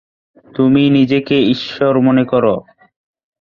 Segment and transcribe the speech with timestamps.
[0.55, 2.55] তুমি নিজেকে ঈশ্বর মনে করো?